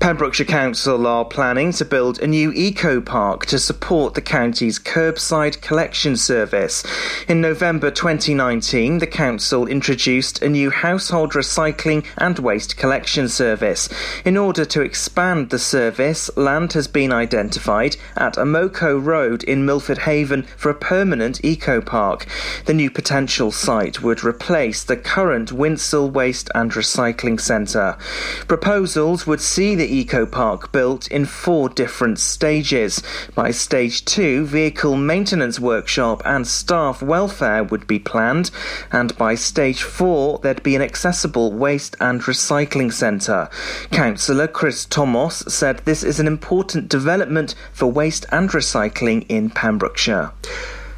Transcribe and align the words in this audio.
Pembrokeshire 0.00 0.46
Council 0.46 1.08
are 1.08 1.24
planning 1.24 1.72
to 1.72 1.84
build 1.84 2.20
a 2.20 2.26
new 2.26 2.52
eco 2.52 3.00
park 3.00 3.44
to 3.46 3.58
support 3.58 4.14
the 4.14 4.20
county's 4.20 4.78
curbside 4.78 5.60
collection 5.60 6.16
service. 6.16 6.84
In 7.26 7.40
November 7.40 7.90
2019, 7.90 8.98
the 8.98 9.08
council 9.08 9.66
introduced 9.66 10.40
a 10.40 10.48
new 10.48 10.70
household 10.70 11.32
recycling 11.32 12.06
and 12.16 12.38
waste 12.38 12.76
collection 12.76 13.28
service. 13.28 13.88
In 14.24 14.36
order 14.36 14.64
to 14.66 14.82
expand 14.82 15.50
the 15.50 15.58
service, 15.58 16.30
land 16.36 16.74
has 16.74 16.86
been 16.86 17.12
identified 17.12 17.96
at 18.16 18.34
Amoco 18.34 19.04
Road 19.04 19.42
in 19.42 19.66
Milford 19.66 19.98
Haven 19.98 20.44
for 20.56 20.70
a 20.70 20.74
permanent 20.74 21.44
eco 21.44 21.80
park. 21.80 22.24
The 22.66 22.74
new 22.74 22.90
potential 22.90 23.50
site 23.50 24.00
would 24.00 24.22
replace 24.22 24.84
the 24.84 24.96
current 24.96 25.50
Winsell 25.50 26.10
Waste 26.10 26.50
and 26.54 26.70
Recycling 26.70 27.40
Centre. 27.40 27.98
Proposals 28.46 29.26
would 29.26 29.40
see 29.40 29.74
the 29.74 29.87
eco 29.88 30.26
park 30.26 30.72
built 30.72 31.08
in 31.08 31.24
four 31.24 31.68
different 31.68 32.18
stages. 32.18 33.02
By 33.34 33.50
stage 33.50 34.04
two, 34.04 34.46
vehicle 34.46 34.96
maintenance 34.96 35.58
workshop 35.58 36.22
and 36.24 36.46
staff 36.46 37.02
welfare 37.02 37.64
would 37.64 37.86
be 37.86 37.98
planned, 37.98 38.50
and 38.92 39.16
by 39.16 39.34
stage 39.34 39.82
four, 39.82 40.38
there'd 40.38 40.62
be 40.62 40.76
an 40.76 40.82
accessible 40.82 41.52
waste 41.52 41.96
and 42.00 42.20
recycling 42.22 42.92
centre. 42.92 43.48
Councillor 43.90 44.48
Chris 44.48 44.84
Thomas 44.84 45.38
said 45.48 45.78
this 45.84 46.02
is 46.02 46.20
an 46.20 46.26
important 46.26 46.88
development 46.88 47.54
for 47.72 47.86
waste 47.86 48.26
and 48.30 48.50
recycling 48.50 49.24
in 49.28 49.50
Pembrokeshire. 49.50 50.32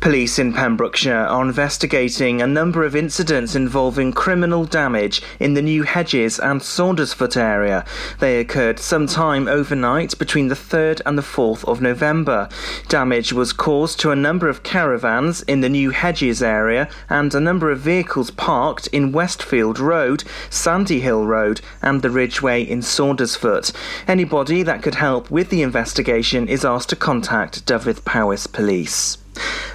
Police 0.00 0.38
in 0.38 0.54
Pembrokeshire 0.54 1.26
are 1.26 1.44
investigating 1.44 2.40
a 2.40 2.46
number 2.46 2.84
of 2.84 2.96
incidents 2.96 3.54
involving 3.54 4.14
criminal 4.14 4.64
damage 4.64 5.20
in 5.38 5.52
the 5.52 5.60
New 5.60 5.82
Hedges 5.82 6.38
and 6.38 6.62
Saundersfoot 6.62 7.36
area. 7.36 7.84
They 8.18 8.40
occurred 8.40 8.78
sometime 8.78 9.46
overnight 9.46 10.18
between 10.18 10.48
the 10.48 10.54
3rd 10.54 11.02
and 11.04 11.18
the 11.18 11.22
4th 11.22 11.68
of 11.68 11.82
November. 11.82 12.48
Damage 12.88 13.34
was 13.34 13.52
caused 13.52 14.00
to 14.00 14.10
a 14.10 14.16
number 14.16 14.48
of 14.48 14.62
caravans 14.62 15.42
in 15.42 15.60
the 15.60 15.68
New 15.68 15.90
Hedges 15.90 16.42
area 16.42 16.88
and 17.10 17.34
a 17.34 17.38
number 17.38 17.70
of 17.70 17.80
vehicles 17.80 18.30
parked 18.30 18.86
in 18.86 19.12
Westfield 19.12 19.78
Road, 19.78 20.24
Sandy 20.48 21.00
Hill 21.00 21.26
Road, 21.26 21.60
and 21.82 22.00
the 22.00 22.08
Ridgeway 22.08 22.62
in 22.62 22.80
Saundersfoot. 22.80 23.70
Anybody 24.08 24.62
that 24.62 24.82
could 24.82 24.94
help 24.94 25.30
with 25.30 25.50
the 25.50 25.60
investigation 25.60 26.48
is 26.48 26.64
asked 26.64 26.88
to 26.88 26.96
contact 26.96 27.66
Dyfed 27.66 28.06
Powys 28.06 28.46
Police. 28.46 29.19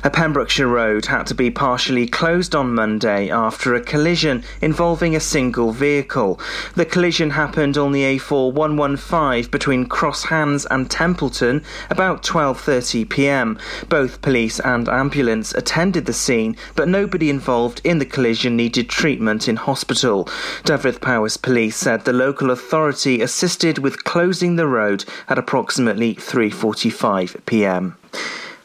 A 0.05 0.11
Pembrokeshire 0.11 0.67
road 0.67 1.07
had 1.07 1.25
to 1.25 1.33
be 1.33 1.49
partially 1.49 2.05
closed 2.05 2.53
on 2.53 2.75
Monday 2.75 3.31
after 3.31 3.73
a 3.73 3.81
collision 3.81 4.43
involving 4.61 5.15
a 5.15 5.19
single 5.19 5.71
vehicle. 5.71 6.39
The 6.75 6.85
collision 6.85 7.31
happened 7.31 7.75
on 7.75 7.91
the 7.91 8.03
A4115 8.03 9.49
between 9.49 9.87
Cross 9.87 10.25
Hands 10.25 10.63
and 10.69 10.91
Templeton 10.91 11.63
about 11.89 12.21
12:30 12.21 13.09
p.m. 13.09 13.57
Both 13.89 14.21
police 14.21 14.59
and 14.59 14.87
ambulance 14.87 15.55
attended 15.55 16.05
the 16.05 16.13
scene, 16.13 16.55
but 16.75 16.87
nobody 16.87 17.31
involved 17.31 17.81
in 17.83 17.97
the 17.97 18.05
collision 18.05 18.55
needed 18.55 18.89
treatment 18.89 19.47
in 19.47 19.55
hospital. 19.55 20.29
Dyfed 20.65 21.01
Powys 21.01 21.37
Police 21.37 21.77
said 21.77 22.05
the 22.05 22.13
local 22.13 22.51
authority 22.51 23.21
assisted 23.21 23.79
with 23.79 24.03
closing 24.03 24.55
the 24.55 24.67
road 24.67 25.03
at 25.27 25.39
approximately 25.39 26.13
3:45 26.13 27.43
p.m. 27.47 27.97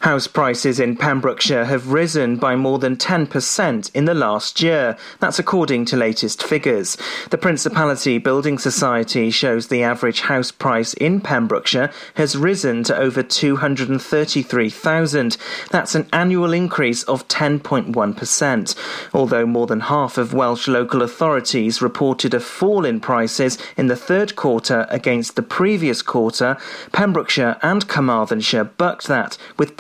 House 0.00 0.26
prices 0.26 0.80
in 0.80 0.96
Pembrokeshire 0.96 1.66
have 1.66 1.92
risen 1.92 2.36
by 2.36 2.56
more 2.56 2.78
than 2.78 2.96
10% 2.96 3.90
in 3.94 4.06
the 4.06 4.14
last 4.14 4.62
year. 4.62 4.96
That's 5.18 5.38
according 5.38 5.84
to 5.86 5.96
latest 5.96 6.42
figures. 6.42 6.96
The 7.28 7.36
Principality 7.36 8.16
Building 8.16 8.58
Society 8.58 9.30
shows 9.30 9.66
the 9.66 9.82
average 9.82 10.22
house 10.22 10.50
price 10.50 10.94
in 10.94 11.20
Pembrokeshire 11.20 11.90
has 12.14 12.34
risen 12.34 12.82
to 12.84 12.96
over 12.96 13.22
233,000. 13.22 15.36
That's 15.70 15.94
an 15.94 16.08
annual 16.14 16.54
increase 16.54 17.02
of 17.02 17.28
10.1%. 17.28 18.74
Although 19.12 19.44
more 19.44 19.66
than 19.66 19.80
half 19.80 20.16
of 20.16 20.32
Welsh 20.32 20.66
local 20.66 21.02
authorities 21.02 21.82
reported 21.82 22.32
a 22.32 22.40
fall 22.40 22.86
in 22.86 23.00
prices 23.00 23.58
in 23.76 23.88
the 23.88 23.96
third 23.96 24.34
quarter 24.34 24.86
against 24.88 25.36
the 25.36 25.42
previous 25.42 26.00
quarter, 26.00 26.56
Pembrokeshire 26.90 27.58
and 27.60 27.86
Carmarthenshire 27.86 28.64
bucked 28.64 29.06
that 29.06 29.36
with 29.58 29.76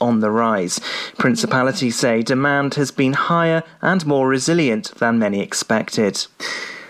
on 0.00 0.20
the 0.20 0.30
rise. 0.30 0.80
Principalities 1.18 1.96
say 1.96 2.22
demand 2.22 2.74
has 2.76 2.90
been 2.90 3.12
higher 3.12 3.62
and 3.82 4.06
more 4.06 4.26
resilient 4.26 4.94
than 4.96 5.18
many 5.18 5.42
expected. 5.42 6.26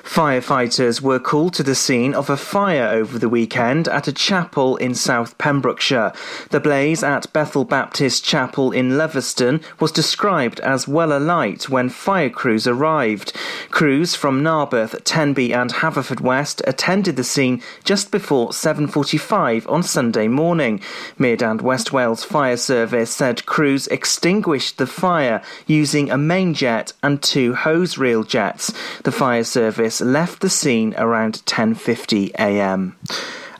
Firefighters 0.02 1.00
were 1.00 1.20
called 1.20 1.54
to 1.54 1.62
the 1.62 1.74
scene 1.74 2.12
of 2.12 2.28
a 2.28 2.36
fire 2.36 2.88
over 2.88 3.18
the 3.18 3.28
weekend 3.28 3.86
at 3.88 4.08
a 4.08 4.12
chapel 4.12 4.76
in 4.76 4.94
South 4.94 5.38
Pembrokeshire. 5.38 6.12
The 6.50 6.60
blaze 6.60 7.02
at 7.04 7.32
Bethel 7.32 7.64
Baptist 7.64 8.24
Chapel 8.24 8.72
in 8.72 8.98
Loveston 8.98 9.62
was 9.78 9.92
described 9.92 10.60
as 10.60 10.88
well 10.88 11.16
alight 11.16 11.68
when 11.68 11.88
fire 11.88 12.28
crews 12.30 12.66
arrived. 12.66 13.32
Crews 13.70 14.14
from 14.14 14.42
Narberth, 14.42 15.02
Tenby 15.04 15.54
and 15.54 15.72
Haverfordwest 15.72 16.62
attended 16.66 17.16
the 17.16 17.24
scene 17.24 17.62
just 17.84 18.10
before 18.10 18.50
7.45 18.50 19.70
on 19.70 19.82
Sunday 19.82 20.28
morning. 20.28 20.80
Mid 21.16 21.42
and 21.42 21.62
West 21.62 21.92
Wales 21.92 22.24
Fire 22.24 22.56
Service 22.56 23.12
said 23.12 23.46
crews 23.46 23.86
extinguished 23.86 24.78
the 24.78 24.86
fire 24.86 25.42
using 25.66 26.10
a 26.10 26.18
main 26.18 26.54
jet 26.54 26.92
and 27.02 27.22
two 27.22 27.54
hose 27.54 27.96
reel 27.96 28.24
jets. 28.24 28.72
The 29.04 29.12
fire 29.12 29.44
service 29.44 29.91
left 30.00 30.40
the 30.40 30.48
scene 30.48 30.94
around 30.96 31.42
10:50 31.46 32.30
a.m. 32.38 32.96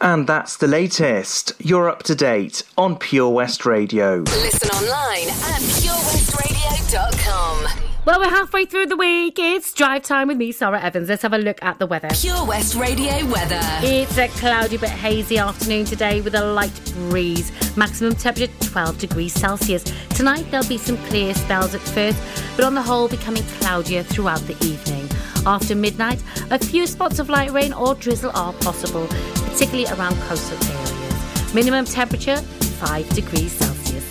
And 0.01 0.27
that's 0.27 0.57
the 0.57 0.67
latest. 0.67 1.53
You're 1.59 1.89
up 1.89 2.03
to 2.05 2.15
date 2.15 2.63
on 2.77 2.97
Pure 2.97 3.31
West 3.31 3.65
Radio. 3.65 4.19
Listen 4.19 4.71
online 4.71 5.29
at 5.29 5.61
purewestradio.com. 5.79 7.83
Well, 8.05 8.19
we're 8.19 8.31
halfway 8.31 8.65
through 8.65 8.87
the 8.87 8.97
week. 8.97 9.39
It's 9.39 9.73
drive 9.73 10.03
time 10.03 10.27
with 10.27 10.37
me, 10.37 10.51
Sara 10.51 10.83
Evans. 10.83 11.09
Let's 11.09 11.23
have 11.23 11.35
a 11.35 11.39
look 11.39 11.63
at 11.63 11.79
the 11.79 11.87
weather. 11.87 12.09
Pure 12.13 12.47
West 12.47 12.75
Radio 12.75 13.25
weather. 13.27 13.61
It's 13.81 14.19
a 14.19 14.27
cloudy 14.27 14.77
but 14.77 14.89
hazy 14.89 15.39
afternoon 15.39 15.85
today 15.85 16.21
with 16.21 16.35
a 16.35 16.45
light 16.45 16.75
breeze. 17.09 17.53
Maximum 17.77 18.17
temperature 18.17 18.53
12 18.59 18.99
degrees 18.99 19.33
Celsius. 19.33 19.85
Tonight 20.17 20.45
there'll 20.51 20.67
be 20.67 20.79
some 20.79 20.97
clear 21.07 21.33
spells 21.33 21.77
at 21.77 21.81
first, 21.81 22.21
but 22.57 22.65
on 22.65 22.75
the 22.75 22.83
whole 22.83 23.07
becoming 23.07 23.45
cloudier 23.61 24.03
throughout 24.03 24.41
the 24.49 24.57
evening. 24.67 25.02
After 25.45 25.75
midnight, 25.75 26.23
a 26.53 26.59
few 26.59 26.87
spots 26.87 27.19
of 27.19 27.29
light 27.29 27.51
rain 27.51 27.73
or 27.73 27.97
drizzle 27.97 28.31
are 28.33 28.53
possible, 28.53 29.09
particularly 29.51 29.87
around 29.87 30.15
coastal 30.29 30.57
areas. 30.69 31.55
Minimum 31.55 31.85
temperature 31.85 32.37
5 32.37 33.09
degrees 33.11 33.51
Celsius. 33.51 34.09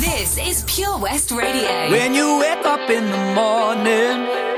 This 0.00 0.38
is 0.38 0.64
Pure 0.66 0.98
West 0.98 1.30
Radio. 1.30 1.90
When 1.90 2.14
you 2.14 2.40
wake 2.40 2.66
up 2.66 2.90
in 2.90 3.10
the 3.12 3.34
morning 3.34 4.57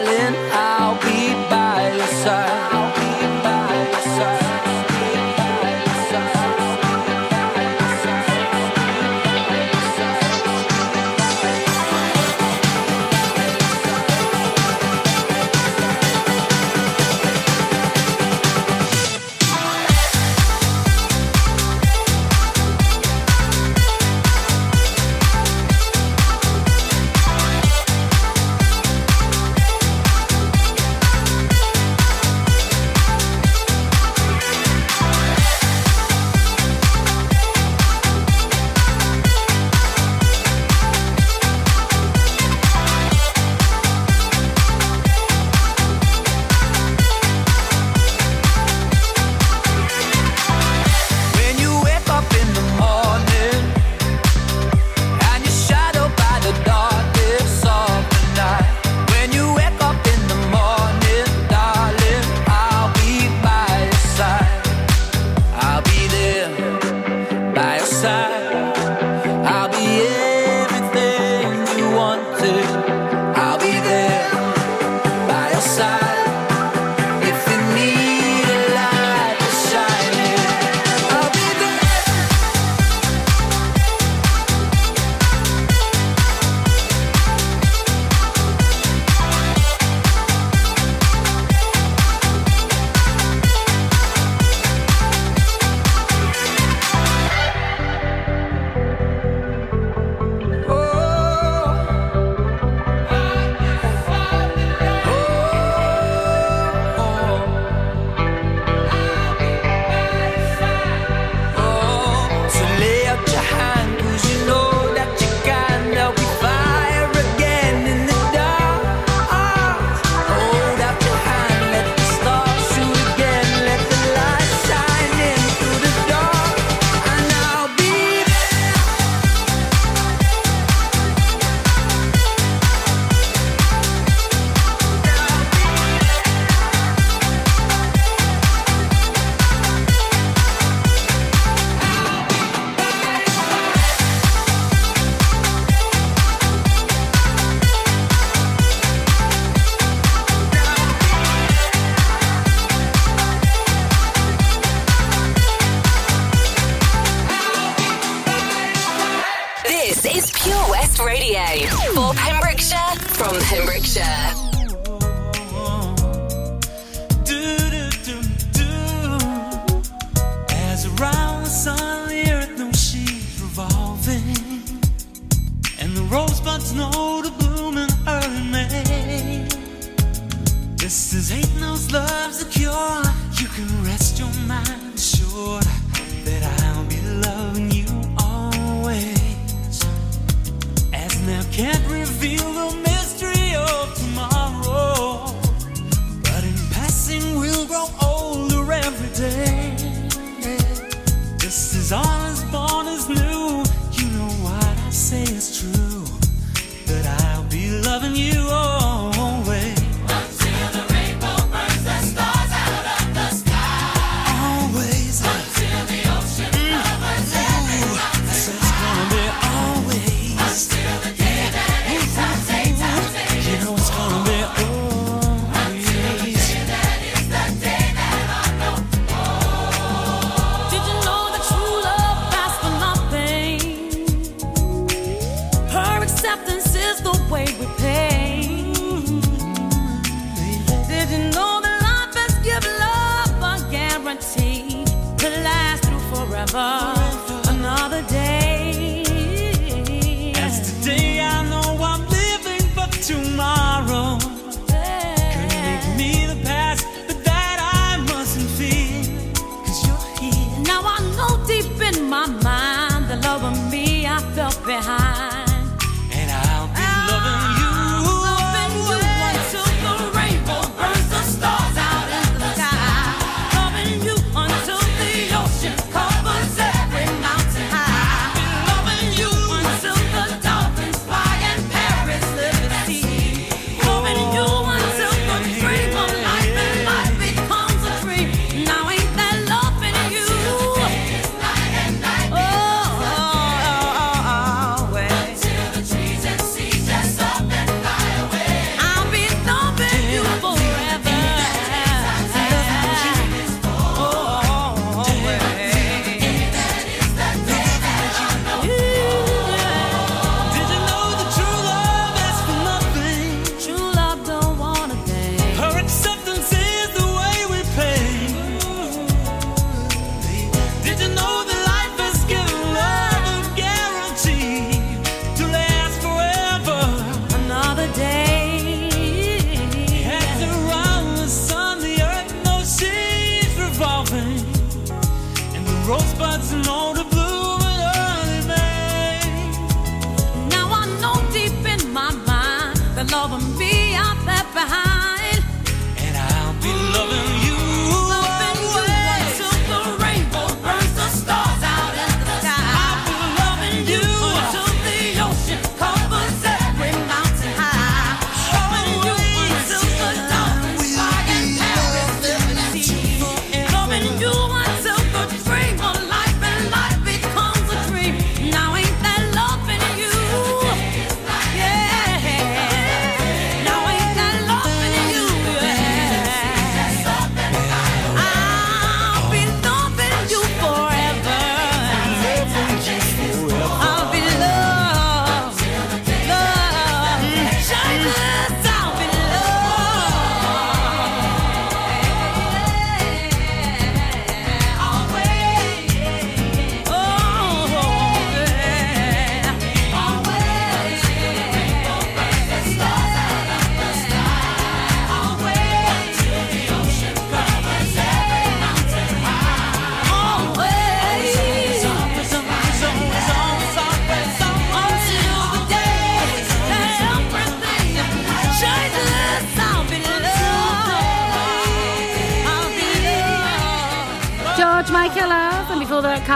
knows 181.59 181.91
love's 181.91 182.41
a 182.41 182.45
cure. 182.45 183.01
You 183.39 183.47
can 183.47 183.83
rest 183.83 184.19
your 184.19 184.33
mind 184.47 184.95
assured. 184.95 185.65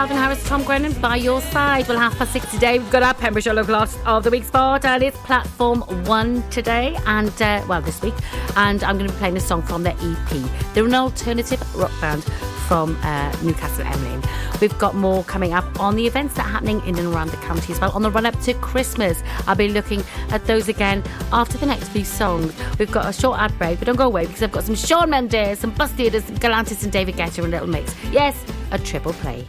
Calvin 0.06 0.22
Harris, 0.22 0.48
Tom 0.48 0.62
Grennan 0.62 0.92
by 1.00 1.16
your 1.16 1.40
side. 1.40 1.88
Well, 1.88 1.98
half 1.98 2.16
past 2.16 2.32
six 2.32 2.48
today, 2.52 2.78
we've 2.78 2.92
got 2.92 3.02
our 3.02 3.12
Pembrokeshire 3.12 3.54
Local 3.54 3.74
Artist 3.74 3.98
of 4.06 4.22
the 4.22 4.30
Week 4.30 4.44
spot, 4.44 4.84
and 4.84 5.02
it's 5.02 5.18
Platform 5.18 5.80
One 6.04 6.48
today, 6.48 6.96
and 7.06 7.42
uh, 7.42 7.64
well, 7.66 7.82
this 7.82 8.00
week. 8.02 8.14
And 8.54 8.84
I'm 8.84 8.98
going 8.98 9.08
to 9.08 9.12
be 9.12 9.18
playing 9.18 9.36
a 9.36 9.40
song 9.40 9.62
from 9.62 9.82
their 9.82 9.96
EP. 9.98 10.74
They're 10.74 10.86
an 10.86 10.94
alternative 10.94 11.60
rock 11.74 11.90
band 12.00 12.22
from 12.68 12.96
uh, 13.02 13.34
Newcastle 13.42 13.84
Emlyn. 13.84 14.22
We've 14.60 14.78
got 14.78 14.94
more 14.94 15.24
coming 15.24 15.54
up 15.54 15.80
on 15.80 15.96
the 15.96 16.06
events 16.06 16.34
that 16.34 16.46
are 16.46 16.50
happening 16.50 16.80
in 16.86 16.96
and 16.96 17.12
around 17.12 17.30
the 17.30 17.38
county 17.38 17.72
as 17.72 17.80
well. 17.80 17.90
On 17.90 18.02
the 18.02 18.10
run 18.12 18.26
up 18.26 18.38
to 18.42 18.54
Christmas, 18.54 19.24
I'll 19.48 19.56
be 19.56 19.70
looking 19.70 20.04
at 20.30 20.46
those 20.46 20.68
again 20.68 21.02
after 21.32 21.58
the 21.58 21.66
next 21.66 21.88
few 21.88 22.04
songs. 22.04 22.54
We've 22.78 22.92
got 22.92 23.06
a 23.08 23.12
short 23.12 23.40
ad 23.40 23.58
break, 23.58 23.80
but 23.80 23.86
don't 23.86 23.96
go 23.96 24.06
away 24.06 24.26
because 24.26 24.44
I've 24.44 24.52
got 24.52 24.62
some 24.62 24.76
Shawn 24.76 25.10
Mendes, 25.10 25.58
some 25.58 25.70
Bus 25.72 25.90
Theatre, 25.90 26.20
some 26.20 26.36
Galantis 26.36 26.84
and 26.84 26.92
David 26.92 27.16
Guetta 27.16 27.42
and 27.42 27.50
Little 27.50 27.66
Mix. 27.66 27.92
Yes, 28.12 28.40
a 28.70 28.78
triple 28.78 29.12
play. 29.14 29.48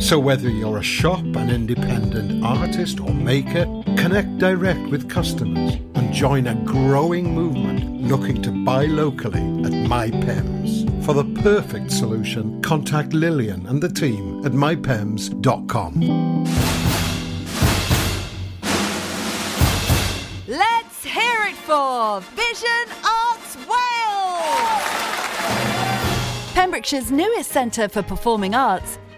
So 0.00 0.18
whether 0.18 0.50
you're 0.50 0.78
a 0.78 0.82
shop, 0.82 1.24
an 1.36 1.50
independent 1.50 2.44
artist 2.44 3.00
or 3.00 3.12
maker, 3.12 3.64
connect 3.96 4.38
direct 4.38 4.80
with 4.90 5.08
customers 5.08 5.74
and 5.94 6.12
join 6.12 6.46
a 6.46 6.54
growing 6.64 7.34
movement 7.34 8.02
looking 8.02 8.42
to 8.42 8.50
buy 8.50 8.84
locally 8.86 9.40
at 9.40 9.72
MyPems. 9.72 11.04
For 11.04 11.14
the 11.14 11.24
perfect 11.42 11.90
solution, 11.90 12.60
contact 12.62 13.12
Lillian 13.12 13.66
and 13.66 13.82
the 13.82 13.88
team 13.88 14.44
at 14.44 14.52
mypems.com. 14.52 16.00
Let's 20.46 21.04
hear 21.04 21.46
it 21.48 21.56
for 21.56 22.20
Vision 22.32 22.88
Arts 23.04 23.56
Wales! 23.56 24.84
Pembrokeshire's 26.54 27.10
newest 27.10 27.50
centre 27.50 27.88
for 27.88 28.02
performing 28.02 28.54
arts, 28.54 28.98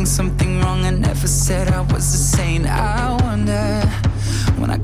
saying 0.00 0.06
something 0.06 0.60
wrong. 0.60 0.84
I 0.84 0.90
never 0.90 1.26
said 1.26 1.68
I 1.68 1.80
was 1.80 2.04
wonder 2.04 2.62
when 2.62 2.70
I 2.70 2.99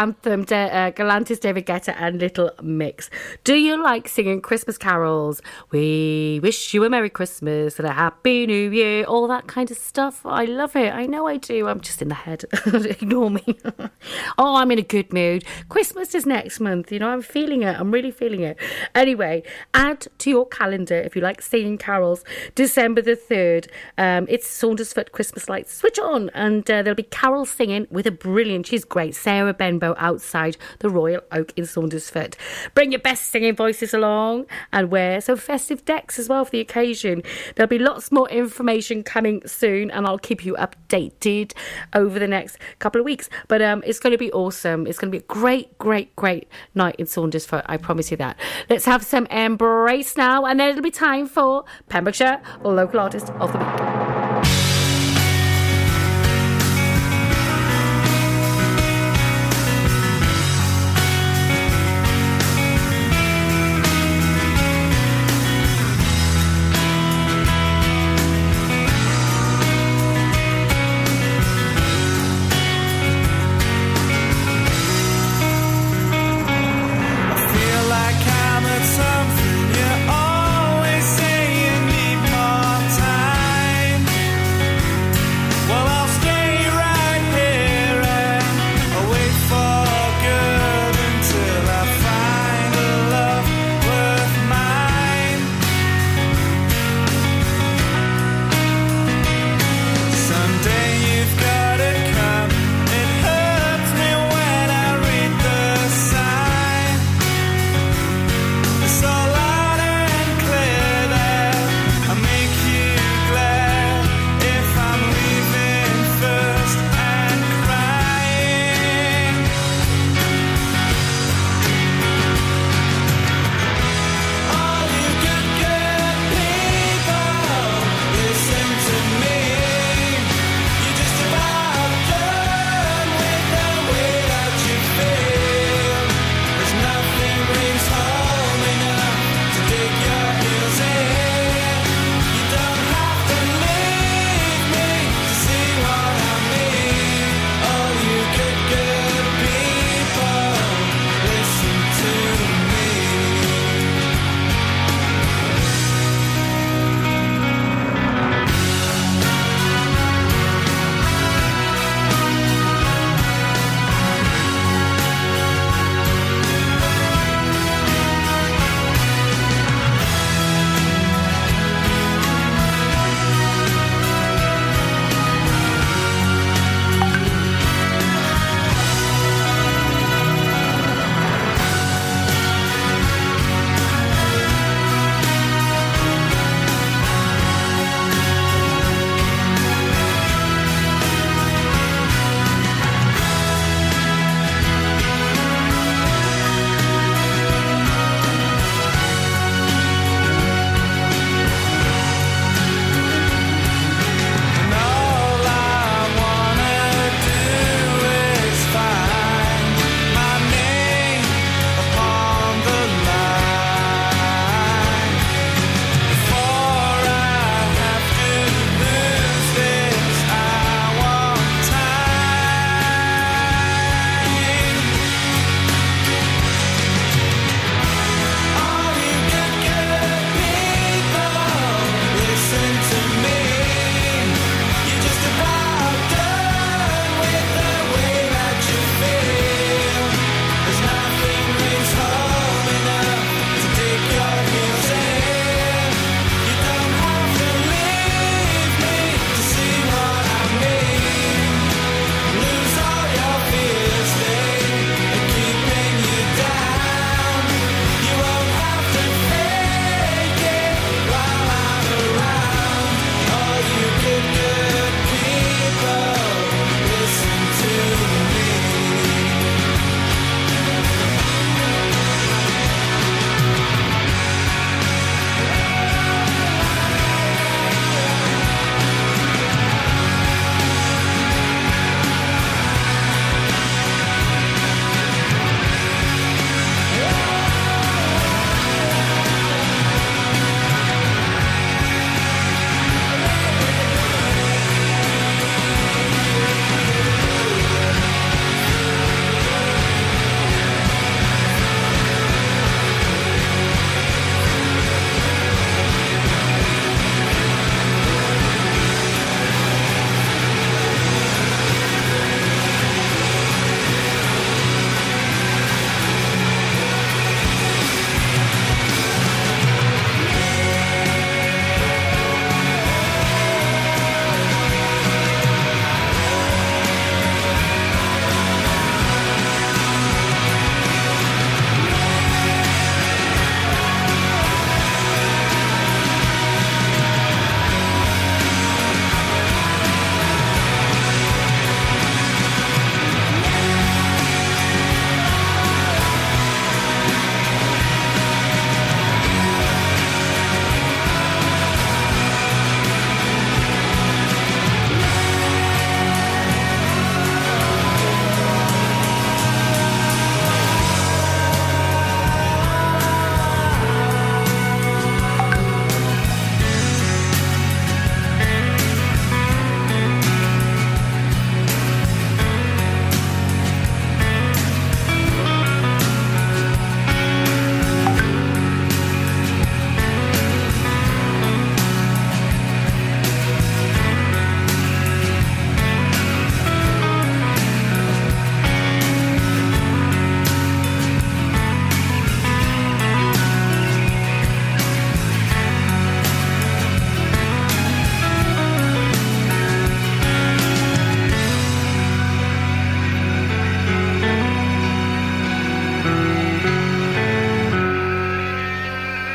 Anthem, 0.00 0.44
to, 0.46 0.56
uh, 0.56 0.90
Galantis, 0.92 1.38
David 1.38 1.66
Guetta, 1.66 1.94
and 1.98 2.18
Little 2.18 2.50
Mix. 2.62 3.10
Do 3.44 3.54
you 3.54 3.82
like 3.82 4.08
singing 4.08 4.40
Christmas 4.40 4.78
carols? 4.78 5.42
We 5.70 6.40
wish 6.42 6.72
you 6.72 6.82
a 6.84 6.90
Merry 6.90 7.10
Christmas 7.10 7.78
and 7.78 7.86
a 7.86 7.92
Happy 7.92 8.46
New 8.46 8.70
Year, 8.70 9.04
all 9.04 9.28
that 9.28 9.46
kind 9.46 9.70
of 9.70 9.76
stuff. 9.76 10.24
I 10.24 10.46
love 10.46 10.74
it. 10.74 10.94
I 10.94 11.04
know 11.04 11.26
I 11.26 11.36
do. 11.36 11.68
I'm 11.68 11.80
just 11.80 12.00
in 12.00 12.08
the 12.08 12.14
head. 12.14 12.44
Ignore 12.66 13.30
me. 13.30 13.58
oh, 14.38 14.56
I'm 14.56 14.70
in 14.70 14.78
a 14.78 14.82
good 14.82 15.12
mood. 15.12 15.44
Christmas 15.68 16.14
is 16.14 16.24
next 16.24 16.60
month. 16.60 16.90
You 16.90 17.00
know, 17.00 17.10
I'm 17.10 17.22
feeling 17.22 17.62
it. 17.62 17.78
I'm 17.78 17.90
really 17.90 18.10
feeling 18.10 18.40
it. 18.40 18.56
Anyway, 18.94 19.42
add 19.74 20.06
to 20.18 20.30
your 20.30 20.46
calendar 20.46 20.96
if 20.96 21.14
you 21.14 21.20
like 21.20 21.42
singing 21.42 21.76
carols. 21.76 22.24
December 22.54 23.02
the 23.02 23.16
3rd, 23.16 23.68
um, 23.98 24.26
it's 24.30 24.48
Saundersfoot 24.48 25.12
Christmas 25.12 25.48
lights. 25.48 25.74
Switch 25.74 25.98
on, 25.98 26.30
and 26.30 26.70
uh, 26.70 26.82
there'll 26.82 26.94
be 26.94 27.02
carol 27.02 27.44
singing 27.44 27.86
with 27.90 28.06
a 28.06 28.10
brilliant, 28.10 28.66
she's 28.66 28.84
great, 28.84 29.14
Sarah 29.14 29.52
Benbow 29.52 29.89
outside 29.98 30.56
the 30.80 30.90
Royal 30.90 31.22
Oak 31.32 31.52
in 31.56 31.64
Saundersfoot. 31.64 32.34
Bring 32.74 32.92
your 32.92 33.00
best 33.00 33.24
singing 33.24 33.54
voices 33.54 33.94
along 33.94 34.46
and 34.72 34.90
wear 34.90 35.20
some 35.20 35.36
festive 35.36 35.84
decks 35.84 36.18
as 36.18 36.28
well 36.28 36.44
for 36.44 36.50
the 36.50 36.60
occasion. 36.60 37.22
There'll 37.54 37.68
be 37.68 37.78
lots 37.78 38.12
more 38.12 38.28
information 38.28 39.02
coming 39.02 39.42
soon, 39.46 39.90
and 39.90 40.06
I'll 40.06 40.18
keep 40.18 40.44
you 40.44 40.54
updated 40.56 41.52
over 41.94 42.18
the 42.18 42.28
next 42.28 42.58
couple 42.78 43.00
of 43.00 43.04
weeks. 43.04 43.28
But 43.48 43.62
um, 43.62 43.82
it's 43.86 43.98
going 43.98 44.12
to 44.12 44.18
be 44.18 44.32
awesome. 44.32 44.86
It's 44.86 44.98
going 44.98 45.10
to 45.12 45.18
be 45.18 45.24
a 45.24 45.28
great, 45.28 45.76
great, 45.78 46.14
great 46.16 46.48
night 46.74 46.96
in 46.98 47.06
Saundersfoot. 47.06 47.62
I 47.66 47.76
promise 47.76 48.10
you 48.10 48.16
that. 48.18 48.36
Let's 48.68 48.84
have 48.84 49.04
some 49.04 49.26
embrace 49.26 50.16
now, 50.16 50.44
and 50.44 50.58
then 50.58 50.70
it'll 50.70 50.82
be 50.82 50.90
time 50.90 51.26
for 51.26 51.64
Pembrokeshire 51.88 52.40
Local 52.62 53.00
Artist 53.00 53.30
of 53.30 53.52
the 53.52 53.58
Week. 53.58 53.99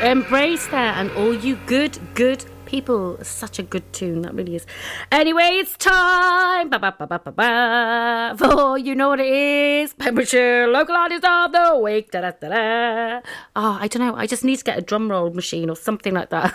Embrace 0.06 0.68
that, 0.68 0.98
and 0.98 1.10
all 1.16 1.34
you 1.34 1.56
good, 1.66 1.98
good 2.14 2.44
people. 2.66 3.18
Such 3.22 3.58
a 3.58 3.62
good 3.62 3.90
tune, 3.92 4.22
that 4.22 4.34
really 4.34 4.56
is. 4.56 4.66
Anyway, 5.10 5.60
it's 5.60 5.76
time 5.76 6.68
ba, 6.68 6.78
ba, 6.78 7.32
ba, 7.32 8.36
for 8.36 8.76
you 8.76 8.94
know 8.94 9.10
what 9.10 9.20
it 9.20 9.32
is. 9.32 9.94
Pembrokeshire 9.94 10.68
local 10.68 10.94
artist 10.94 11.24
of 11.24 11.52
the 11.52 11.80
week. 11.82 12.10
Da, 12.10 12.20
da, 12.20 12.32
da. 12.32 13.20
Oh, 13.54 13.78
I 13.80 13.88
don't 13.88 14.02
know. 14.06 14.14
I 14.14 14.26
just 14.26 14.44
need 14.44 14.56
to 14.56 14.64
get 14.64 14.78
a 14.78 14.82
drum 14.82 15.10
roll 15.10 15.30
machine 15.30 15.70
or 15.70 15.76
something 15.76 16.12
like 16.12 16.30
that. 16.30 16.54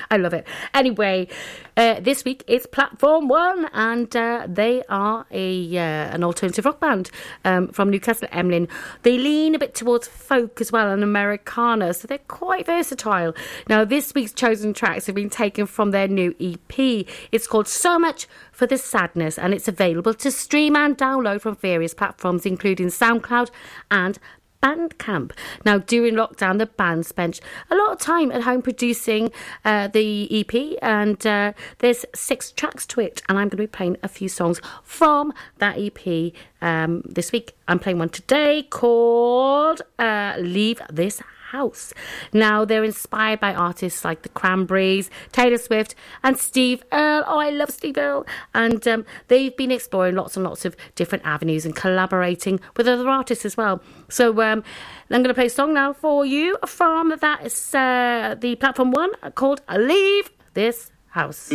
I 0.10 0.16
love 0.16 0.34
it. 0.34 0.46
Anyway, 0.74 1.28
uh, 1.76 2.00
this 2.00 2.24
week 2.24 2.44
it's 2.46 2.66
Platform 2.66 3.28
One, 3.28 3.70
and 3.72 4.14
uh, 4.16 4.46
they 4.48 4.82
are 4.88 5.26
a 5.30 5.78
uh, 5.78 6.14
an 6.14 6.24
alternative 6.24 6.64
rock 6.64 6.80
band 6.80 7.10
um, 7.44 7.68
from 7.68 7.90
Newcastle 7.90 8.28
Emlyn. 8.32 8.68
They 9.02 9.18
lean 9.18 9.54
a 9.54 9.58
bit 9.58 9.74
towards 9.74 10.08
folk 10.08 10.60
as 10.60 10.72
well 10.72 10.90
and 10.90 11.02
Americana, 11.02 11.94
so 11.94 12.08
they're 12.08 12.18
quite 12.18 12.66
versatile. 12.66 13.34
Now, 13.68 13.84
this 13.84 14.12
week's 14.14 14.32
chosen 14.32 14.74
tracks 14.74 15.06
have 15.06 15.14
been 15.14 15.30
taken 15.30 15.43
from 15.50 15.90
their 15.90 16.08
new 16.08 16.34
EP. 16.40 17.06
It's 17.32 17.46
called 17.46 17.68
So 17.68 17.98
Much 17.98 18.26
for 18.52 18.66
the 18.66 18.78
Sadness, 18.78 19.38
and 19.38 19.52
it's 19.52 19.68
available 19.68 20.14
to 20.14 20.30
stream 20.30 20.76
and 20.76 20.96
download 20.96 21.42
from 21.42 21.56
various 21.56 21.94
platforms, 21.94 22.46
including 22.46 22.88
SoundCloud 22.88 23.50
and 23.90 24.18
Bandcamp. 24.64 25.32
Now, 25.66 25.76
during 25.76 26.14
lockdown, 26.14 26.58
the 26.58 26.66
band 26.66 27.04
spent 27.04 27.40
a 27.70 27.76
lot 27.76 27.92
of 27.92 27.98
time 27.98 28.32
at 28.32 28.42
home 28.42 28.62
producing 28.62 29.30
uh, 29.62 29.88
the 29.88 30.40
EP, 30.40 30.78
and 30.80 31.24
uh, 31.26 31.52
there's 31.80 32.06
six 32.14 32.50
tracks 32.50 32.86
to 32.86 33.00
it. 33.00 33.20
And 33.28 33.38
I'm 33.38 33.48
going 33.48 33.50
to 33.50 33.56
be 33.58 33.66
playing 33.66 33.98
a 34.02 34.08
few 34.08 34.28
songs 34.28 34.62
from 34.82 35.34
that 35.58 35.76
EP 35.78 36.32
um, 36.62 37.02
this 37.04 37.30
week. 37.30 37.54
I'm 37.68 37.78
playing 37.78 37.98
one 37.98 38.08
today 38.08 38.62
called 38.62 39.82
uh, 39.98 40.36
Leave 40.38 40.80
This 40.90 41.20
House. 41.54 41.94
Now, 42.32 42.64
they're 42.64 42.84
inspired 42.84 43.40
by 43.40 43.54
artists 43.54 44.04
like 44.04 44.22
the 44.22 44.28
Cranberries, 44.28 45.08
Taylor 45.30 45.58
Swift, 45.58 45.94
and 46.22 46.36
Steve 46.36 46.82
Earle. 46.92 47.24
Oh, 47.26 47.38
I 47.38 47.50
love 47.50 47.70
Steve 47.70 47.96
Earle. 47.96 48.26
And 48.54 48.86
um, 48.88 49.06
they've 49.28 49.56
been 49.56 49.70
exploring 49.70 50.16
lots 50.16 50.36
and 50.36 50.44
lots 50.44 50.64
of 50.64 50.76
different 50.96 51.24
avenues 51.24 51.64
and 51.64 51.74
collaborating 51.76 52.58
with 52.76 52.88
other 52.88 53.08
artists 53.08 53.44
as 53.44 53.56
well. 53.56 53.80
So, 54.08 54.42
um, 54.42 54.64
I'm 55.10 55.22
going 55.22 55.28
to 55.28 55.34
play 55.34 55.46
a 55.46 55.50
song 55.50 55.74
now 55.74 55.92
for 55.92 56.26
you 56.26 56.58
from 56.66 57.14
that 57.20 57.46
is 57.46 57.74
uh, 57.74 58.34
the 58.40 58.56
platform 58.56 58.90
one 58.90 59.12
called 59.34 59.60
Leave 59.70 60.30
This 60.54 60.90
House. 61.10 61.50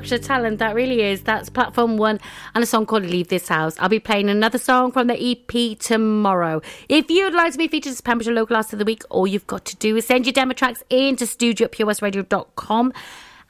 Talent, 0.00 0.58
that 0.58 0.74
really 0.74 1.02
is. 1.02 1.22
That's 1.22 1.48
Platform 1.48 1.96
One 1.96 2.18
and 2.54 2.64
a 2.64 2.66
song 2.66 2.86
called 2.86 3.04
Leave 3.04 3.28
This 3.28 3.48
House. 3.48 3.76
I'll 3.78 3.88
be 3.88 4.00
playing 4.00 4.28
another 4.28 4.58
song 4.58 4.92
from 4.92 5.06
the 5.06 5.14
EP 5.14 5.78
tomorrow. 5.78 6.62
If 6.88 7.10
you'd 7.10 7.34
like 7.34 7.52
to 7.52 7.58
be 7.58 7.68
featured 7.68 7.92
as 7.92 8.00
Pembrokeshire 8.00 8.34
Local 8.34 8.56
Artist 8.56 8.72
of 8.72 8.78
the 8.78 8.84
Week, 8.84 9.02
all 9.10 9.26
you've 9.26 9.46
got 9.46 9.64
to 9.66 9.76
do 9.76 9.96
is 9.96 10.06
send 10.06 10.26
your 10.26 10.32
demo 10.32 10.54
tracks 10.54 10.82
in 10.90 11.16
to 11.16 11.26
studio 11.26 11.66
at 11.66 11.72
purewestradio.com 11.72 12.92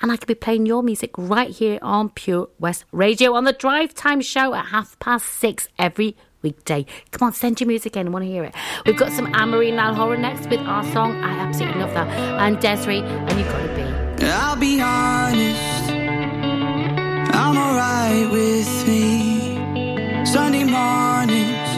and 0.03 0.11
I 0.11 0.17
could 0.17 0.29
be 0.29 0.35
playing 0.35 0.67
your 0.67 0.83
music 0.83 1.11
right 1.17 1.51
here 1.51 1.79
on 1.83 2.11
Pure 2.11 2.49
West 2.59 2.85
Radio 2.91 3.35
on 3.35 3.45
the 3.45 3.53
Drive 3.53 3.95
Time 3.95 4.21
Show 4.21 4.55
at 4.55 4.67
half 4.67 4.99
past 4.99 5.27
six 5.27 5.69
every 5.79 6.17
weekday. 6.43 6.87
Come 7.11 7.27
on, 7.27 7.33
send 7.33 7.61
your 7.61 7.69
music 7.69 7.97
in. 7.97 8.09
I 8.09 8.11
want 8.11 8.25
to 8.25 8.31
hear 8.31 8.45
it. 8.45 8.55
We've 8.87 8.97
got 8.97 9.13
some 9.13 9.35
Anne-Marie 9.35 9.73
Niall 9.73 9.95
Horan 9.95 10.23
next 10.23 10.49
with 10.49 10.61
our 10.61 10.85
song. 10.93 11.23
I 11.23 11.31
absolutely 11.39 11.81
love 11.81 11.93
that. 11.95 12.09
And 12.41 12.57
Des'ree, 12.59 13.03
and 13.03 13.39
You've 13.39 13.49
Got 13.49 13.67
to 13.67 13.75
Be. 13.75 14.27
I'll 14.27 14.57
be 14.57 14.81
honest, 14.81 15.80
I'm 17.43 17.57
alright 17.57 18.31
with 18.31 18.87
me. 18.87 19.57
Sunday 20.27 20.65
mornings, 20.65 21.71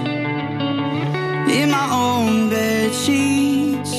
in 1.56 1.70
my 1.70 1.88
own 1.92 2.50
bed 2.50 2.92
sheets. 2.92 3.92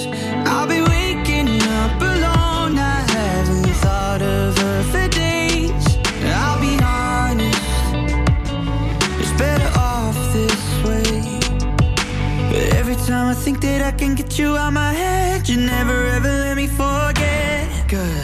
I'll 0.45 0.67
be 0.67 0.81
waking 0.81 1.47
up 1.81 2.01
alone. 2.01 2.77
I 2.77 2.99
haven't 3.15 3.73
thought 3.83 4.21
of 4.21 4.57
her 4.57 4.83
for 4.91 5.07
days. 5.07 5.85
I'll 6.41 6.59
be 6.59 6.73
honest, 6.83 7.63
it's 9.21 9.33
better 9.39 9.71
off 9.79 10.17
this 10.33 10.63
way. 10.83 11.39
But 12.51 12.75
every 12.75 12.97
time 13.07 13.27
I 13.27 13.35
think 13.35 13.61
that 13.61 13.81
I 13.81 13.91
can 13.93 14.15
get 14.15 14.37
you 14.37 14.57
out 14.57 14.73
my 14.73 14.91
head, 14.91 15.47
you 15.47 15.55
never 15.55 16.07
ever 16.17 16.27
let 16.27 16.57
me 16.57 16.67
forget. 16.67 17.69
Cause 17.87 18.22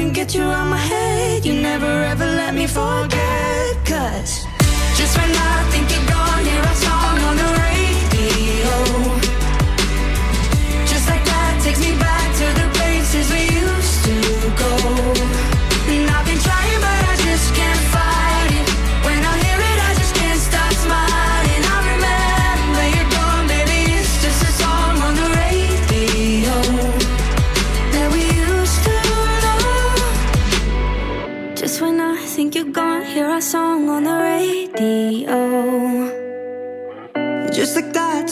can 0.00 0.12
get 0.14 0.34
you 0.34 0.42
out 0.42 0.66
my 0.66 0.78
head, 0.78 1.44
you 1.44 1.52
never 1.52 1.92
ever 2.12 2.24
let 2.24 2.54
me 2.54 2.66
forget. 2.66 3.76
Cause 3.84 4.32
just 4.96 5.14
when 5.18 5.30
I 5.30 5.56
think 5.70 5.90
you're 5.92 6.08
gone, 6.08 6.29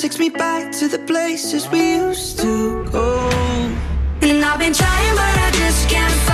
takes 0.09 0.19
me 0.19 0.31
back 0.31 0.73
to 0.73 0.89
the 0.89 0.99
places 1.01 1.69
we 1.69 1.97
used 1.97 2.39
to 2.39 2.83
go. 2.91 3.29
And 4.23 4.43
I've 4.43 4.59
been 4.59 4.73
trying, 4.73 5.15
but 5.15 5.37
I 5.47 5.51
just 5.53 5.87
can't 5.91 6.28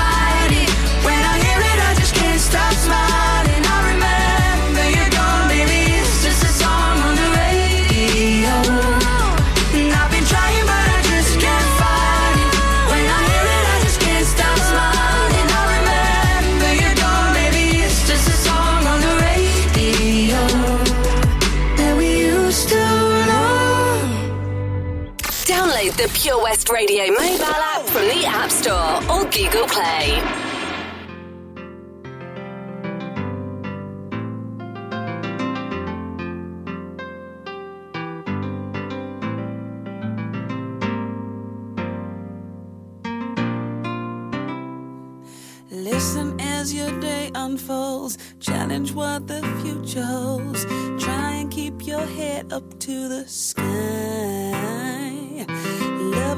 Pure 26.25 26.43
West 26.43 26.71
Radio 26.71 27.05
mobile 27.11 27.45
app 27.45 27.83
from 27.83 28.09
the 28.09 28.25
App 28.25 28.51
Store 28.51 28.97
or 29.13 29.25
Google 29.27 29.67
Play. 29.67 30.23
Listen 45.71 46.41
as 46.41 46.73
your 46.73 46.99
day 47.01 47.31
unfolds. 47.35 48.17
Challenge 48.41 48.95
what 48.95 49.27
the 49.27 49.43
future 49.61 50.03
holds. 50.03 50.65
Try 51.05 51.33
and 51.33 51.51
keep 51.51 51.87
your 51.87 52.07
head 52.07 52.51
up 52.51 52.81
to 52.81 53.09
the 53.11 53.29
sky. 53.29 54.34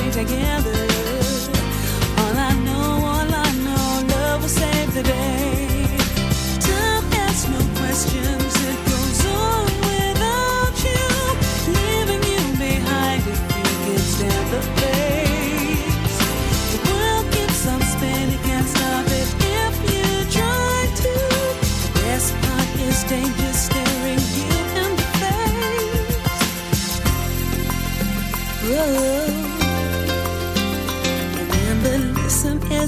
stay 0.00 0.24
together. 0.24 0.89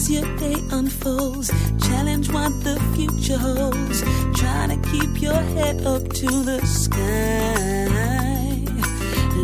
As 0.03 0.11
your 0.11 0.37
day 0.37 0.57
unfolds. 0.71 1.49
Challenge 1.87 2.29
what 2.33 2.53
the 2.65 2.77
future 2.95 3.39
holds. 3.39 4.03
Try 4.39 4.67
to 4.73 4.79
keep 4.91 5.23
your 5.23 5.41
head 5.55 5.85
up 5.87 6.09
to 6.21 6.29
the 6.43 6.61
sky. 6.67 7.87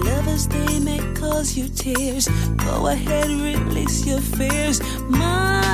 Lovers, 0.07 0.49
they 0.49 0.81
may 0.81 1.01
cause 1.15 1.57
you 1.57 1.69
tears. 1.69 2.29
Go 2.57 2.89
ahead, 2.89 3.29
release 3.29 4.07
your 4.07 4.21
fears. 4.21 4.81
My, 5.09 5.68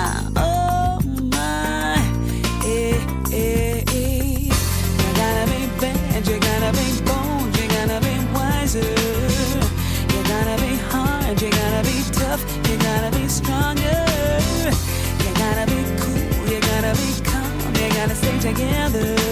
together. 18.45 19.24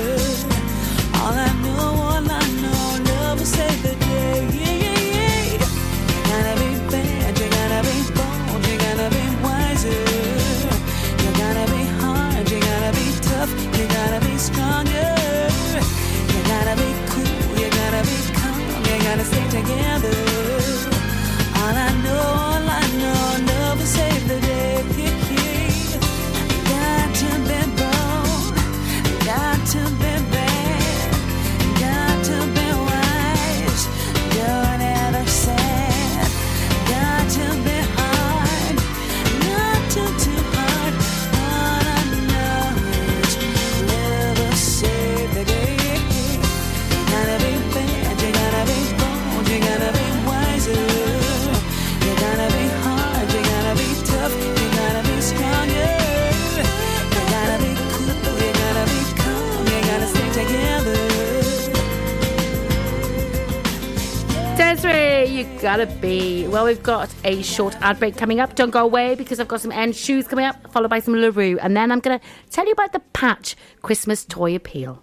You 65.42 65.60
gotta 65.60 65.86
be. 65.86 66.46
Well, 66.46 66.66
we've 66.66 66.84
got 66.84 67.12
a 67.24 67.42
short 67.42 67.74
ad 67.80 67.98
break 67.98 68.16
coming 68.16 68.38
up. 68.38 68.54
Don't 68.54 68.70
go 68.70 68.84
away 68.84 69.16
because 69.16 69.40
I've 69.40 69.48
got 69.48 69.60
some 69.60 69.72
end 69.72 69.96
shoes 69.96 70.28
coming 70.28 70.44
up, 70.44 70.70
followed 70.70 70.90
by 70.90 71.00
some 71.00 71.16
La 71.16 71.30
Roux. 71.34 71.58
And 71.58 71.76
then 71.76 71.90
I'm 71.90 71.98
gonna 71.98 72.20
tell 72.50 72.64
you 72.64 72.70
about 72.70 72.92
the 72.92 73.00
Patch 73.12 73.56
Christmas 73.82 74.24
Toy 74.24 74.54
Appeal. 74.54 75.02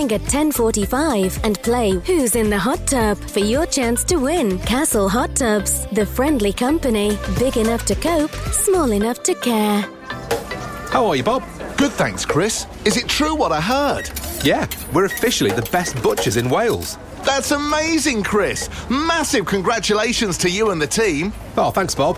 at 0.09 0.21
10:45 0.21 1.39
and 1.43 1.61
play 1.61 1.91
Who's 2.07 2.35
in 2.35 2.49
the 2.49 2.57
Hot 2.57 2.87
Tub 2.87 3.17
for 3.17 3.39
your 3.39 3.65
chance 3.67 4.03
to 4.05 4.17
win. 4.17 4.57
Castle 4.59 5.07
Hot 5.09 5.35
Tubs, 5.35 5.85
the 5.91 6.05
friendly 6.05 6.53
company, 6.53 7.17
big 7.37 7.57
enough 7.57 7.85
to 7.85 7.95
cope, 7.95 8.33
small 8.51 8.91
enough 8.91 9.21
to 9.23 9.35
care. 9.35 9.85
How 10.91 11.05
are 11.05 11.15
you, 11.15 11.23
Bob? 11.23 11.43
Good, 11.77 11.91
thanks, 11.93 12.25
Chris. 12.25 12.65
Is 12.85 12.97
it 12.97 13.07
true 13.07 13.35
what 13.35 13.51
I 13.51 13.61
heard? 13.61 14.09
Yeah, 14.43 14.67
we're 14.93 15.05
officially 15.05 15.51
the 15.51 15.69
best 15.71 16.01
butchers 16.01 16.37
in 16.37 16.49
Wales. 16.49 16.97
That's 17.23 17.51
amazing, 17.51 18.23
Chris. 18.23 18.69
Massive 18.89 19.45
congratulations 19.45 20.37
to 20.39 20.49
you 20.49 20.71
and 20.71 20.81
the 20.81 20.87
team. 20.87 21.31
Oh, 21.57 21.71
thanks, 21.71 21.93
Bob. 21.95 22.17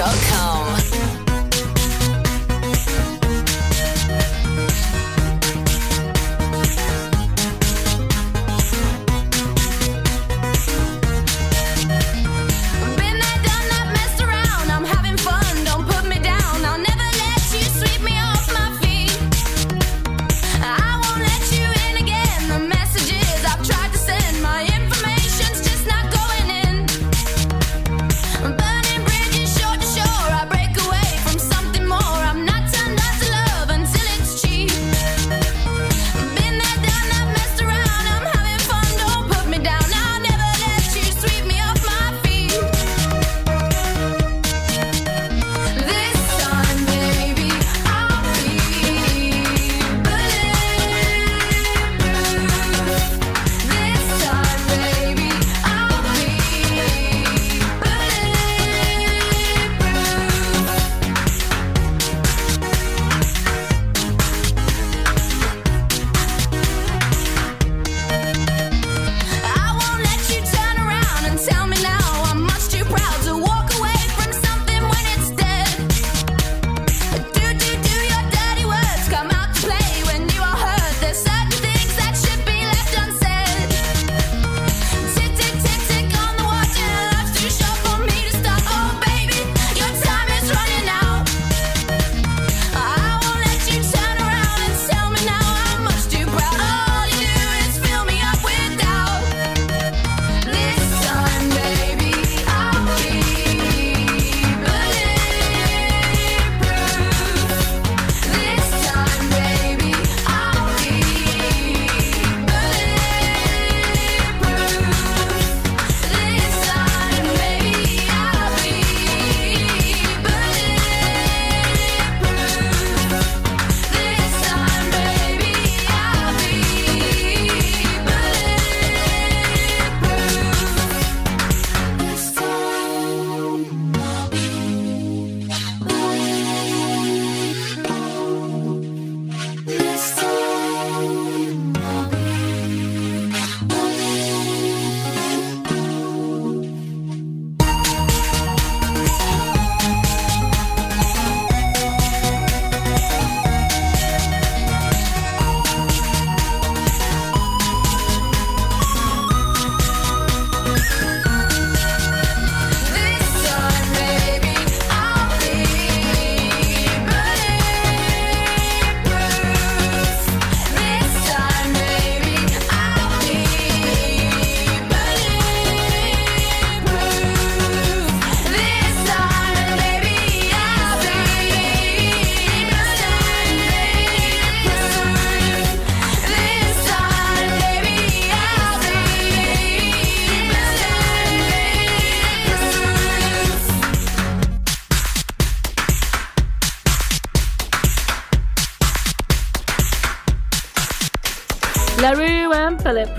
Dot 0.00 0.16
com. 0.30 0.69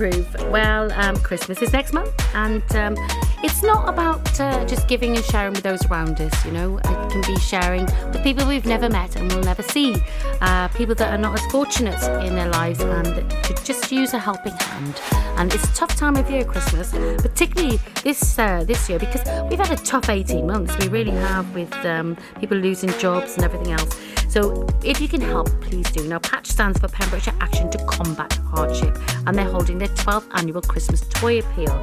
Bulletproof. 0.02 0.50
Well, 0.50 0.92
um, 0.94 1.16
Christmas 1.18 1.62
is 1.62 1.74
next 1.74 1.94
month, 1.94 2.12
and 2.34 2.64
um, 2.76 2.96
it's 3.44 3.62
not 3.62 3.88
about 3.88 4.40
uh, 4.40 4.66
just 4.66 4.88
giving 4.88 5.16
and 5.16 5.24
sharing 5.24 5.54
with 5.54 5.62
those 5.62 5.86
around 5.86 6.20
us, 6.20 6.46
you 6.46 6.52
know. 6.52 6.80
It 6.80 7.12
can 7.12 7.22
be 7.22 7.38
sharing 7.38 7.86
with 7.86 8.24
people 8.24 8.48
we've 8.48 8.66
never 8.66 8.90
met 8.90 9.16
and 9.16 9.32
will 9.32 9.44
never 9.44 9.62
see, 9.62 9.96
uh, 10.42 10.68
people 10.70 10.96
that 10.96 11.14
are 11.14 11.18
not 11.18 11.40
as 11.40 11.46
fortunate 11.52 12.02
in 12.26 12.36
their 12.36 12.50
lives 12.50 12.80
and 12.82 13.30
could 13.44 13.64
just 13.64 13.92
use 13.92 14.14
a 14.14 14.20
helping 14.20 14.54
hand. 14.54 15.00
And 15.38 15.54
it's 15.54 15.64
a 15.64 15.74
tough 15.74 15.96
time 15.96 16.16
of 16.16 16.30
year, 16.30 16.44
Christmas, 16.44 16.92
particularly 17.22 17.80
this 18.04 18.38
uh, 18.38 18.64
this 18.64 18.90
year 18.90 19.00
because 19.00 19.22
we've 19.50 19.60
had 19.60 19.72
a 19.72 19.82
tough 19.84 20.10
18 20.10 20.46
months. 20.46 20.78
We 20.80 20.88
really 20.90 21.12
have 21.12 21.54
with 21.54 21.74
um, 21.86 22.18
people 22.40 22.58
losing 22.58 22.90
jobs 23.00 23.36
and 23.36 23.44
everything 23.44 23.72
else. 23.72 23.98
So 24.32 24.66
if 24.84 25.02
you 25.02 25.10
can 25.10 25.20
help, 25.20 25.50
please 25.62 25.92
do. 25.92 26.08
Now, 26.08 26.20
Patch 26.20 26.48
stands 26.48 26.80
for 26.80 26.88
Pembrokeshire 26.88 27.36
Action 27.42 27.70
to 27.72 27.78
Combat 27.86 28.32
Hardship, 28.52 28.98
and 29.28 29.38
they're 29.38 29.50
holding 29.50 29.78
their 29.78 29.90
12th 29.90 30.28
annual 30.36 30.62
Christmas 30.62 31.02
Toy 31.10 31.40
Appeal. 31.40 31.76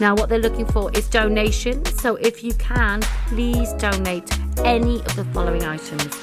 Now, 0.00 0.14
what 0.14 0.28
they're 0.28 0.38
looking 0.38 0.66
for 0.66 0.92
is 0.92 1.08
donations. 1.08 1.98
So 2.02 2.16
if 2.16 2.44
you 2.44 2.52
can, 2.54 3.00
please 3.28 3.72
donate 3.74 4.28
any 4.58 4.96
of 4.96 5.16
the 5.16 5.24
following 5.32 5.64
items. 5.64 6.14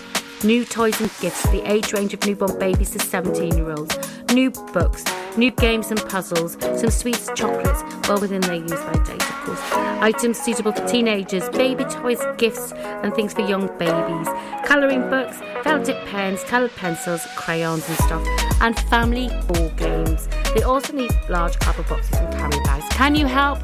New 0.43 0.65
toys 0.65 0.99
and 0.99 1.11
gifts, 1.21 1.41
for 1.41 1.49
the 1.49 1.61
age 1.71 1.93
range 1.93 2.15
of 2.15 2.25
newborn 2.25 2.57
babies 2.57 2.89
to 2.89 2.99
17 2.99 3.55
year 3.55 3.71
olds, 3.73 3.95
new 4.33 4.49
books, 4.73 5.05
new 5.37 5.51
games 5.51 5.91
and 5.91 6.03
puzzles, 6.09 6.57
some 6.79 6.89
sweets, 6.89 7.29
chocolates, 7.35 7.83
well 8.09 8.19
within 8.19 8.41
their 8.41 8.55
use 8.55 8.71
by 8.71 8.93
date, 9.03 9.21
of 9.21 9.35
course. 9.45 9.71
Items 10.01 10.39
suitable 10.39 10.71
for 10.71 10.83
teenagers, 10.87 11.47
baby 11.49 11.83
toys, 11.83 12.19
gifts, 12.37 12.71
and 12.73 13.13
things 13.13 13.33
for 13.33 13.41
young 13.41 13.67
babies, 13.77 14.27
colouring 14.65 15.07
books, 15.11 15.37
tip 15.85 16.03
pens, 16.07 16.43
coloured 16.45 16.75
pencils, 16.75 17.23
crayons 17.35 17.87
and 17.87 17.97
stuff, 17.99 18.27
and 18.61 18.79
family 18.89 19.29
board 19.47 19.77
games. 19.77 20.27
They 20.55 20.63
also 20.63 20.93
need 20.93 21.11
large 21.29 21.59
cardboard 21.59 21.87
boxes 21.87 22.17
and 22.17 22.33
carry 22.33 22.63
bags. 22.63 22.85
Can 22.89 23.13
you 23.13 23.27
help? 23.27 23.59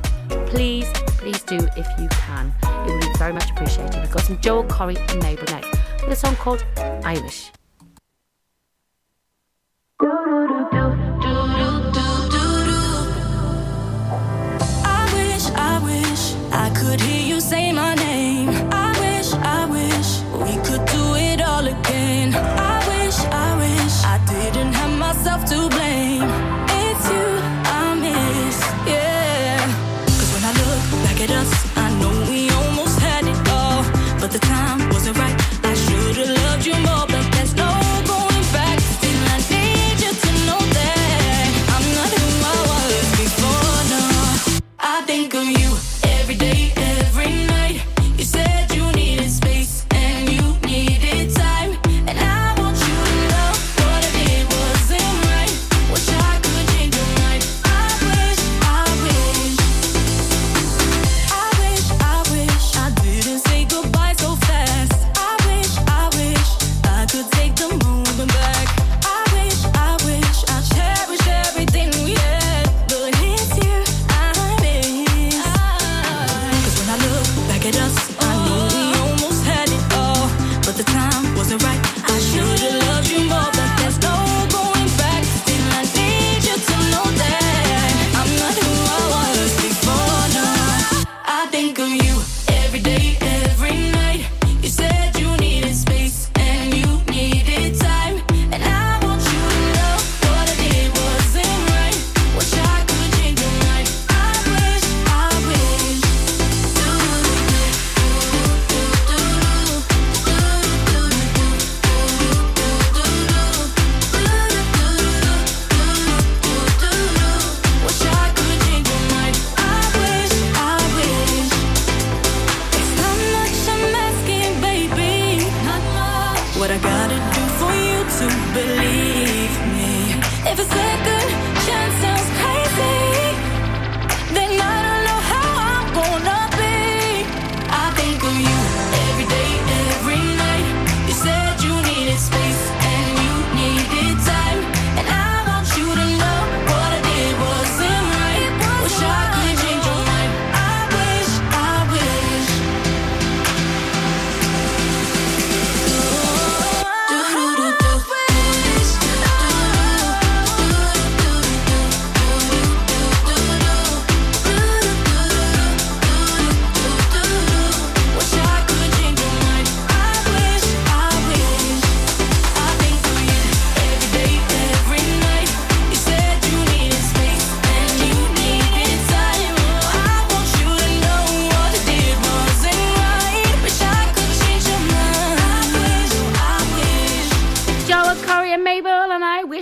Please, 0.46 0.88
please 1.18 1.42
do 1.42 1.58
if 1.76 1.88
you 2.00 2.08
can. 2.10 2.54
It 2.62 2.92
would 2.92 3.02
be 3.02 3.18
very 3.18 3.34
much 3.34 3.50
appreciated. 3.50 4.00
We've 4.00 4.12
got 4.12 4.22
some 4.22 4.40
Joel 4.42 4.66
Corry 4.66 4.98
and 5.12 5.24
Mabel 5.24 5.46
next 5.46 5.87
with 6.08 6.18
a 6.18 6.20
song 6.20 6.36
called 6.38 6.64
I 7.04 7.20
Wish. 7.20 7.52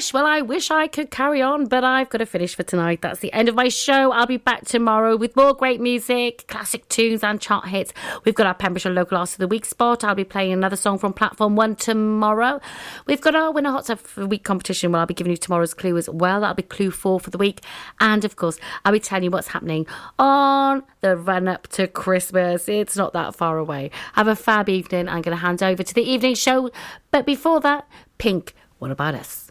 Wish, 0.06 0.14
well, 0.14 0.28
I 0.28 0.42
wish 0.42 0.70
I 0.70 0.88
could 0.88 1.10
carry 1.10 1.42
on, 1.42 1.66
but 1.66 1.84
I've 1.84 2.10
got 2.10 2.20
to 2.20 2.28
finish 2.28 2.54
for 2.54 2.62
tonight. 2.62 3.02
That's 3.02 3.22
the 3.22 3.34
end 3.34 3.50
of 3.50 3.56
my 3.56 3.70
show. 3.70 4.12
I'll 4.12 4.28
be 4.28 4.38
back 4.38 4.66
tomorrow 4.66 5.16
with 5.16 5.36
more 5.36 5.52
great 5.56 5.82
music, 5.82 6.46
classic 6.48 6.88
tunes, 6.90 7.24
and 7.24 7.42
chart 7.42 7.70
hits. 7.70 7.92
We've 8.24 8.36
got 8.36 8.46
our 8.46 8.54
Pembrokeshire 8.54 8.92
Local 8.92 9.18
Artist 9.18 9.36
of 9.36 9.40
the 9.40 9.48
Week 9.48 9.66
spot. 9.66 10.04
I'll 10.04 10.14
be 10.14 10.24
playing 10.24 10.54
another 10.54 10.76
song 10.76 11.00
from 11.00 11.14
Platform 11.14 11.56
1 11.56 11.78
tomorrow. 11.78 12.62
We've 13.08 13.22
got 13.22 13.34
our 13.34 13.52
Winner 13.52 13.72
Hot 13.72 13.86
Tub 13.86 13.98
for 13.98 14.20
the 14.20 14.28
Week 14.28 14.44
competition, 14.44 14.92
where 14.92 15.00
I'll 15.00 15.08
be 15.08 15.16
giving 15.16 15.32
you 15.32 15.38
tomorrow's 15.38 15.74
clue 15.74 15.98
as 15.98 16.08
well. 16.08 16.42
That'll 16.42 16.54
be 16.54 16.62
clue 16.62 16.92
four 16.92 17.20
for 17.20 17.32
the 17.32 17.40
week. 17.40 17.62
And 18.00 18.24
of 18.24 18.36
course, 18.36 18.60
I'll 18.84 18.94
be 18.94 19.00
telling 19.00 19.24
you 19.24 19.32
what's 19.32 19.48
happening 19.48 19.88
on 20.20 20.84
the 21.02 21.18
run 21.18 21.48
up 21.48 21.68
to 21.70 21.88
Christmas. 21.88 22.70
It's 22.70 22.96
not 22.96 23.14
that 23.14 23.34
far 23.34 23.58
away. 23.58 23.90
Have 24.14 24.28
a 24.28 24.36
fab 24.36 24.70
evening. 24.70 25.10
I'm 25.10 25.24
going 25.24 25.36
to 25.36 25.42
hand 25.42 25.64
over 25.64 25.82
to 25.82 25.94
the 25.96 26.04
evening 26.04 26.36
show. 26.36 26.70
But 27.10 27.26
before 27.26 27.60
that, 27.62 27.88
Pink, 28.20 28.54
what 28.78 28.92
about 28.92 29.16
us? 29.16 29.45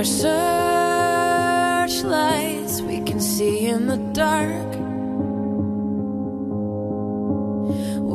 our 0.00 0.04
searchlights, 1.90 2.80
we 2.80 3.02
can 3.02 3.20
see 3.20 3.66
in 3.66 3.86
the 3.86 3.98
dark. 4.14 4.70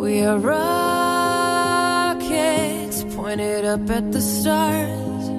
We 0.02 0.24
are 0.24 0.40
rockets 0.40 0.74
pointed 3.16 3.66
up 3.66 3.88
at 3.92 4.12
the 4.12 4.22
stars. 4.22 5.30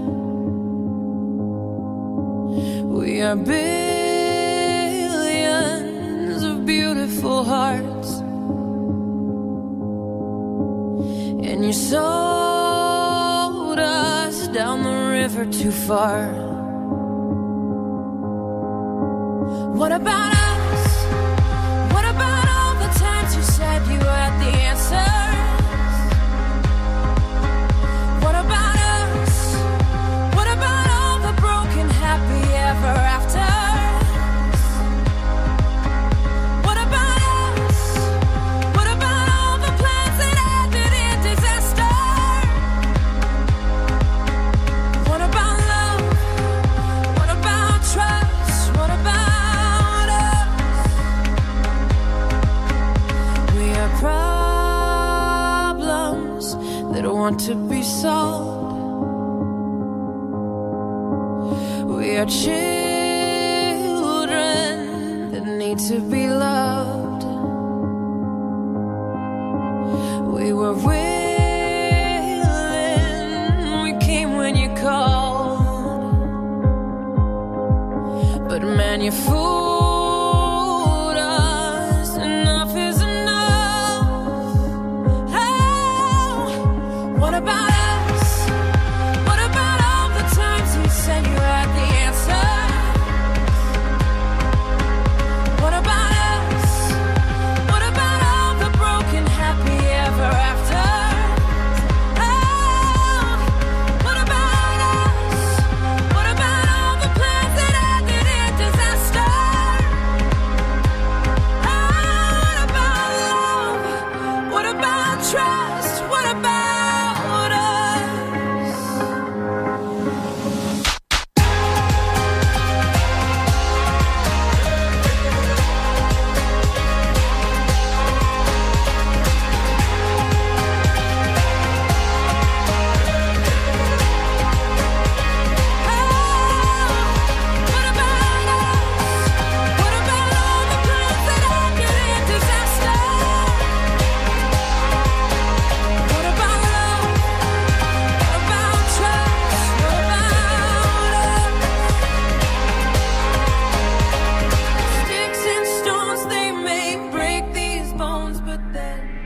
We 3.00 3.22
are 3.22 3.34
billions 3.34 3.64
of 6.44 6.64
beautiful 6.64 7.42
hearts, 7.42 8.20
and 11.48 11.64
your 11.64 11.72
soul 11.72 12.85
river 15.26 15.44
too 15.50 15.72
far. 15.72 16.28
What 19.74 19.90
about 19.90 20.32
us? 20.34 20.86
What 21.92 22.04
about 22.04 22.25
to 57.38 57.54
be 57.54 57.82
sold. 57.82 58.56
We 61.88 62.16
are 62.16 62.26
children. 62.26 62.75